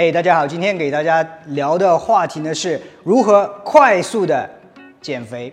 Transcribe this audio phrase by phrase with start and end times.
[0.00, 4.48] 哎，大家好，今天给大家聊的话题呢是如何快速的
[5.02, 5.52] 减肥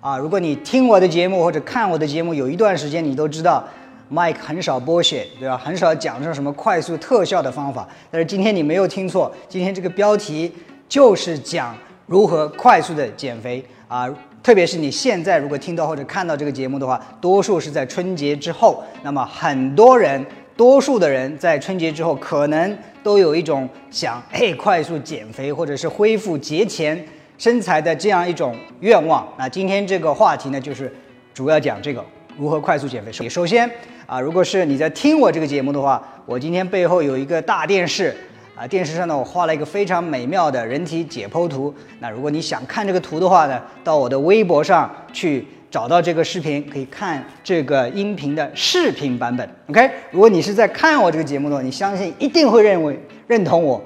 [0.00, 0.18] 啊。
[0.18, 3.64] 如果你听我的节目或者看我的节目有一段时间，你都知道
[4.12, 5.56] Mike 很少剥削，对吧？
[5.56, 7.88] 很少讲这种什么快速特效的方法。
[8.10, 10.52] 但是今天你没有听错，今天这个标题
[10.88, 11.72] 就是讲
[12.06, 14.12] 如何快速的减肥啊。
[14.42, 20.26] 特别是你现在如果听到或者看到这个节目的话，多数是在春节之后，那么很多人。
[20.56, 27.04] 多数的人在春节之后，可能都有一种想哎快速减肥或者是恢复节前
[27.38, 29.26] 身材的这样一种愿望。
[29.36, 30.92] 那今天这个话题呢，就是
[31.32, 32.04] 主要讲这个
[32.38, 33.28] 如何快速减肥。
[33.28, 33.68] 首先
[34.06, 38.16] 啊，如果是你在听我这个节目的话，我今天背后有一个大电视
[38.54, 41.74] 啊，电视上呢我画了一个非常美妙的人体解剖图。
[42.00, 45.46] 那如果你想看这个图的话呢，到我的微博上去。
[45.70, 49.48] 找到这个视频，可以看这个音频的视频版本。
[49.66, 52.96] OK，如果你是在看我这个节目的话，你相信一定会认为
[53.26, 53.82] 认同我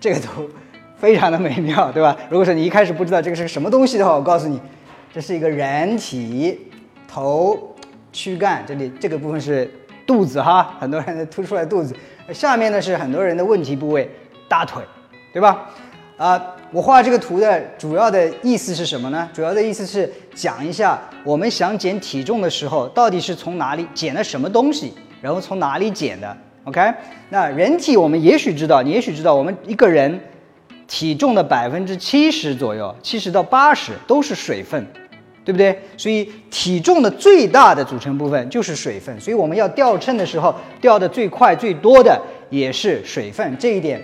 [0.00, 0.48] 这个图
[0.96, 2.16] 非常的美妙，对吧？
[2.30, 4.58] 如果说你一开始不知道这个是个什么东西的话，我告诉你，
[5.12, 6.58] 这是一个人体
[7.06, 7.76] 头
[8.14, 9.70] 躯干，这里这个部分是
[10.06, 11.94] 肚子哈，很多人凸出来肚子，
[12.32, 14.10] 下面呢是很多人的问题部位
[14.48, 14.82] 大腿，
[15.32, 15.66] 对吧？
[16.16, 19.28] 啊，我画这个图的主要的意思是什么呢？
[19.34, 26.36] 主要的意思是讲一下我们想减体重的时候，到底是从哪里减了什么东西，然后从哪里减的。
[26.64, 26.92] OK，
[27.28, 30.18] 那人体我们也许知道，你也许知道，我们一个人
[30.88, 34.84] 体重的百分之七十左右，七十到八十都是水分，
[35.46, 35.78] 对不对？
[35.96, 44.02] 所以体重的最大的组成部分就是水分，所以我们要掉秤的时候，掉的最快最多的也是水分，这一点。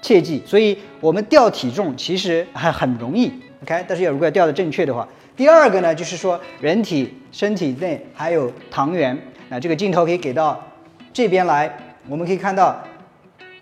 [0.00, 3.82] 切记，所以我们掉体重其实还很容易，OK。
[3.88, 9.18] 但是要如果要掉的正确的话，第二个呢，就是说人体身体内还有糖原。
[9.48, 10.62] 那这个镜头可以给到
[11.10, 11.74] 这边来，
[12.06, 12.78] 我们可以看到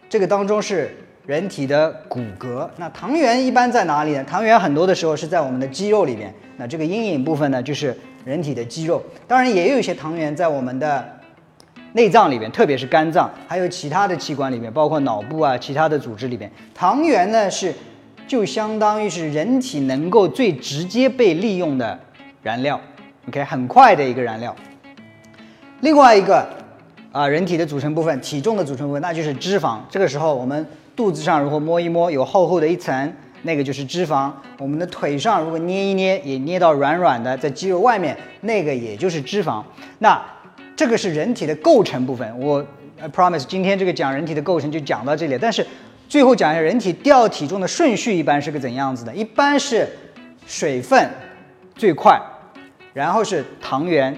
[0.09, 0.93] 这个当中是
[1.27, 2.69] 人体的骨骼。
[2.77, 4.25] 那糖原一般在哪里呢？
[4.25, 6.33] 糖原很多的时候是在我们的肌肉里面。
[6.57, 9.03] 那这个阴影部分呢，就是人体的肌肉。
[9.27, 11.19] 当然也有一些糖原在我们的。
[11.95, 17.71] 内脏里面，特别是肝脏，还有其他的器官里面，包括脑部啊，其他的组织里面，糖原呢是
[18.27, 22.01] 就相当于是人体能够最直接被利用的
[22.43, 22.81] 燃料
[23.29, 24.57] ，OK，很快的一个燃料。
[25.81, 26.49] 另外一个
[27.13, 29.79] 啊，人体的组成部分，体重的组成部分，那就是脂肪。
[29.91, 30.67] 这个时候我们
[31.03, 34.31] 肚子上如果摸一摸，有厚厚的一层，那个就是脂肪。
[34.57, 39.61] 我们的腿上如果捏一捏，也捏到软软的，在肌肉外面，那个也就是脂肪。
[39.99, 40.25] 那
[40.77, 42.65] 这个是人体的构成部分，我
[43.13, 45.37] promise 今天这个讲人体的构成就讲到这里。
[45.37, 45.67] 但是
[46.09, 49.13] 最后讲一下人体掉体重的顺序一般是个怎样子的？
[49.13, 49.89] 一般是
[50.47, 51.11] 水分
[51.75, 52.17] 最快，
[52.93, 54.17] 然后是糖原，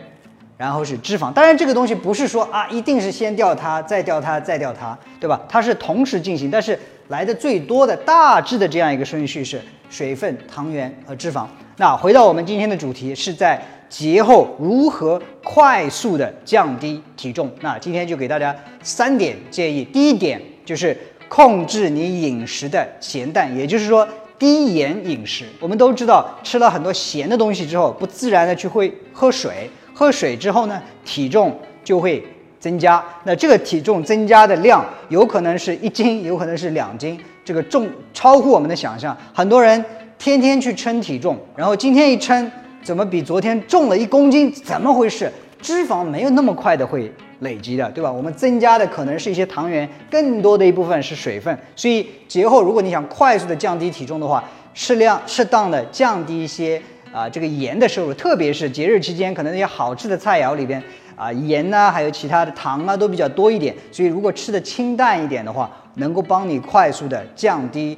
[0.57, 1.33] 然后是脂肪。
[1.33, 5.41] 当然这个东西不是说啊一定是先掉它，再掉它，再掉它，对吧？
[5.49, 6.79] 它是同时进行，但是
[7.09, 9.61] 来的最多的大致的这样一个顺序是
[9.91, 11.47] 水分、糖原和脂肪。
[11.77, 13.63] 那回到我们今天的主题是在。
[13.87, 17.49] 节后如何快速的降低体重？
[17.61, 19.85] 那今天就给大家三点建议。
[19.85, 20.97] 第一点就是
[21.29, 25.45] 控制你饮食的咸淡，也就是说低盐饮食。
[25.61, 32.23] 我们都知道，吃了很多咸的东西之后，不自然的去会喝水，喝水之后呢，体重就会
[32.59, 33.03] 增加。
[33.23, 39.17] 那这个体重增加的量，有可能是一斤，有可能是两斤，这个重超乎我们的想象。
[39.33, 39.83] 很多人
[40.19, 42.51] 天天去称体重，然后今天一称。
[42.83, 44.53] 怎么比昨天重了一公斤？
[44.53, 45.33] 怎么回事？
[45.63, 47.11] 脂肪没有那么快的会
[47.41, 48.13] 累积的，对吧？
[48.13, 51.59] 我们增加的可能是一些糖原，更多的一部分是水分。
[51.75, 54.45] 所以节后如果你想快速的降低体重的话，
[54.75, 56.79] 适量适当的降低一些
[57.15, 60.83] 啊这个盐的摄入，特别是节日期间，可能那些好吃的菜肴里边
[61.15, 63.73] 啊盐呐，还有其他的糖啊都比较多一点。
[63.93, 67.97] 所以如果吃的清淡一点的话，能够帮你快速的降低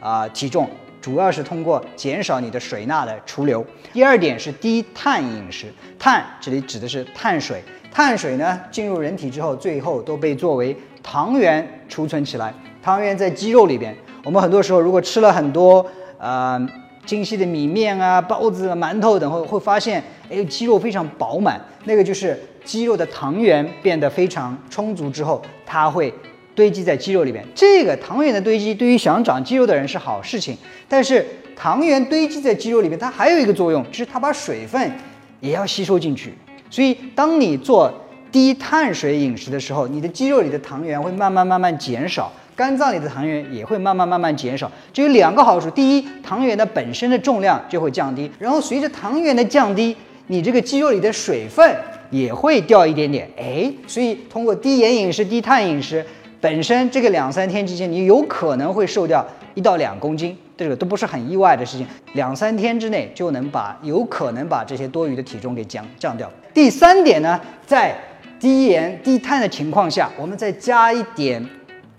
[0.00, 0.68] 啊体重。
[1.00, 3.64] 主要是通过减少你的水钠的储留。
[3.92, 12.52] 第二点是低碳饮食，碳这里指的是碳水，碳水呢进入人体之后，最后都被作为糖原储存起来。
[12.82, 15.86] 糖原在肌肉里边，我们很多时候如果吃了很多
[16.18, 16.60] 呃
[17.08, 26.12] 精细的米面啊、包子、馒头等，会会发现，哎，肌肉非常饱满，那个就是肌肉的糖原变得非常充足之后，它会。
[26.54, 30.58] 堆积在肌肉里边，这个糖原的堆积对于想长肌肉的人是好事情。
[30.88, 31.24] 但是
[31.54, 34.90] 糖原堆积在肌肉里面，它还有一个作用，就是它把水分
[35.38, 36.34] 也要吸收进去。
[36.68, 37.94] 所以当你做
[38.32, 44.68] 低碳水饮食的时候，你的肌肉里的糖原会慢慢慢慢减少，肝脏里的糖原也会慢慢慢慢减少。
[44.92, 49.96] 这有两个好处：第一，糖原的本身的重量就会降低；然后随着糖原的降低，
[50.26, 51.72] 你这个肌肉里的水分
[52.10, 53.30] 也会掉一点点。
[53.38, 56.04] 哎，所以通过低盐饮食、低碳饮食。
[56.40, 61.86] 本身这个两三天之间，你有可能会瘦掉一到两公斤，这个都不是很意外的事情。
[62.14, 66.28] 两三天之内就能把有可能把这些多余的体重给降降掉。
[66.52, 67.96] 第三点呢，在
[68.40, 71.44] 低盐低碳的情况下，我们再加一点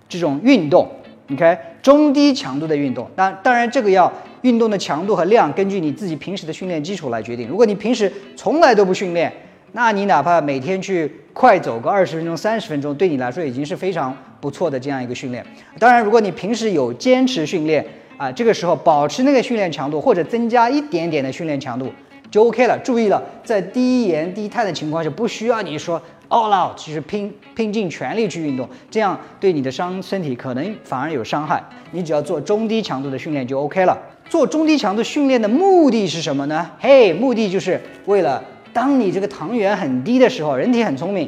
[0.09, 0.89] 这种运动
[1.31, 3.07] ，OK，中低强度的运动。
[3.15, 4.11] 当当然这个要
[4.41, 7.47] 运动的强度和量根据你自己平时的训练基础来决定。
[7.47, 9.31] 如果你平时从来都不训练，
[9.73, 15.45] 那你哪怕每天去快走个二十分钟、三十分钟，对你来说已经是非常不错的这样一个训练。
[15.77, 17.85] 当然，如果你平时有坚持训练
[18.17, 21.87] 啊，这个时候保持那个训练强度，或者增加一点点的训练强度
[22.31, 22.79] 就 OK 了。
[22.79, 31.63] 注意了，在低盐低碳的情况下，不需要你说 all out，其实拼拼尽全力去运动，这样对你的伤身体可能反而有伤害。
[31.91, 33.97] 你只要做中低强度的训练就 OK 了。
[34.29, 36.69] 做中低强度训练的目的是什么呢？
[36.79, 38.43] 嘿，目的就是为了。
[38.71, 41.27] 当你这个糖原很低的时候，人体很聪明，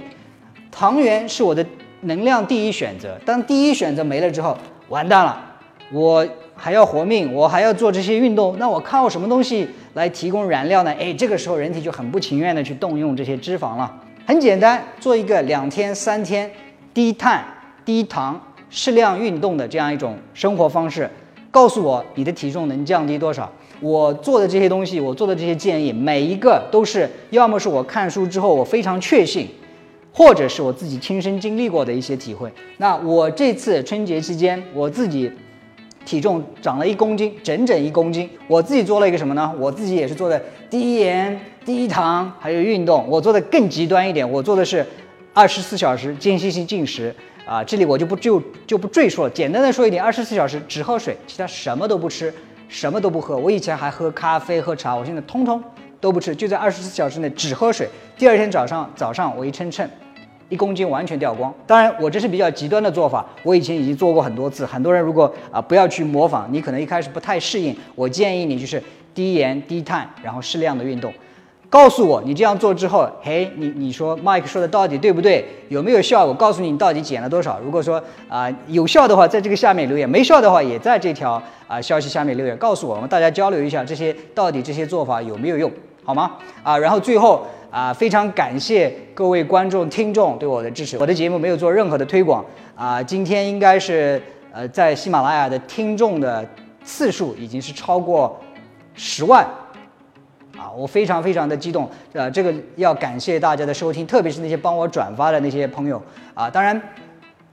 [0.69, 1.65] 糖原是我的
[2.01, 3.17] 能量第一选择。
[3.25, 4.55] 当第一选择没了之后，
[4.89, 5.43] 完蛋了，
[5.91, 6.25] 我
[6.55, 10.93] 还要活命，我还要做这些运动，那我靠什么东西来提供燃料呢？
[10.99, 13.91] 哎，这个时候人体就很不情愿的去动用这些脂肪了。
[14.25, 16.49] 很简单，做一个两天三天
[16.93, 17.43] 低碳
[17.83, 18.39] 低糖
[18.69, 21.09] 适量运动的这样一种生活方式，
[21.49, 23.51] 告诉我你的体重能降低多少。
[23.81, 29.47] 我做的这些东西，我做的这些建议，每一个都是要么是我看书之后我非常确信，
[30.13, 32.49] 或者是我自己亲身经历过的一些体会。
[32.77, 35.31] 那我这次春节期间，我自己
[36.05, 38.29] 体重长了一公斤，整整一公斤。
[38.47, 39.53] 我自己做了一个什么呢？
[39.57, 43.05] 我自己也是做的低盐、低糖，还有运动。
[43.07, 44.85] 我做的更极端一点，我做的是
[45.33, 47.15] 二十四小时间歇性进食
[47.45, 47.63] 啊。
[47.63, 52.33] 这里我就不就就不赘述了，简单的说一点，二十四小时只喝水，其他什么都不吃。
[52.73, 55.61] 什么都不喝，我以前还喝咖啡、喝茶，我现在通通
[55.99, 57.85] 都不吃，就在二十四小时内只喝水。
[58.17, 59.85] 第二天早上早上我一称称，
[60.51, 61.51] 一公斤完全掉光。
[61.65, 64.65] 当然，我这是比较极端的做法，我以前已经做过很多次。
[64.65, 67.73] 很多人如果啊不要去模仿，你可能一开始不太适应。
[67.95, 68.83] 我建议你就是
[69.15, 71.11] 低盐、低碳，然后适量的运动。
[71.69, 75.45] 告诉我，你这样做之后，嘿，你你说 Mike 说的到底对不对？
[75.69, 76.33] 有没有效果？
[76.33, 77.57] 告诉你你到底减了多少？
[77.63, 85.71] 如果说啊有效的话，在这个下面留言；没效的话，也在这条啊消息下面留言，告诉我们大家交流一下这些到底这些做法有没有用，
[86.03, 86.37] 好吗？
[86.63, 90.97] 啊，然后最后啊，非常感谢各位观众听众对我的支持。
[90.97, 92.43] 我的节目没有做任何的推广
[92.75, 94.21] 啊，今天应该是
[94.51, 96.47] 呃在喜马拉雅的听众的
[96.83, 98.39] 次数已经是超过
[98.93, 99.47] 十万。
[100.57, 105.99] 啊，我非常非常的激动，呃，这个要感谢大家的收听，特别是那些帮我转发的那些朋友
[106.35, 106.49] 啊。
[106.49, 106.79] 当然，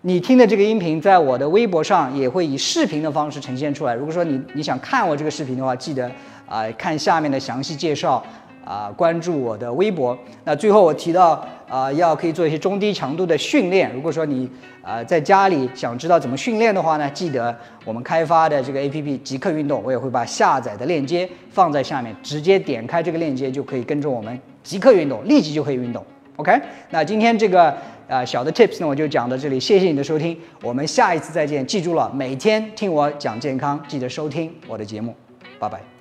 [0.02, 3.94] 你听的这个音频在我的微博上也会以视频的方式呈现出来。
[3.94, 6.10] 如果说你你想看我这个视频的话，记得
[6.48, 8.24] 啊看下面的详细介绍。
[8.64, 10.14] 啊，关注我的微博。
[10.44, 13.90] 那最后我提到，啊，要可以做一些中低强度的训练。
[13.94, 14.46] 如果说你
[14.82, 17.56] 啊在家里想知道怎么训练的话呢，记得
[17.86, 26.04] 我们开发的这个 APP 极客运动，我也会把下载的链接放在下面，直接点开这个链接就可以跟着我们极客运动，立即就可以运动。
[26.36, 26.60] OK，
[26.90, 27.74] 那今天这个
[28.06, 31.66] 啊小的 Tips 呢，我就讲到这里，谢谢你的收听，我们下一次再见。
[31.66, 35.14] 记住了，每天听我讲健康，记得收听我的节目，
[35.58, 35.97] 拜拜。